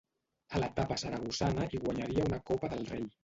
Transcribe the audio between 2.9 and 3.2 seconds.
Rei.